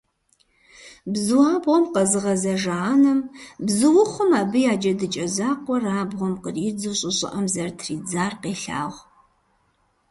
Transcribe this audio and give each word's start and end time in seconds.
Бзуабгъуэм 1.11 1.85
къэзыгъэзэжа 1.93 2.75
анэм, 2.91 3.19
бзуухъум 3.65 4.31
абы 4.41 4.57
я 4.71 4.73
джэдыкӀэ 4.81 5.25
закъуэр 5.35 5.83
абгъуэм 6.01 6.35
къридзу 6.43 6.93
щӀы 6.99 7.11
щӀыӀэм 7.17 7.45
зэрытридзар 7.53 8.33
къелъагъу. 8.41 9.03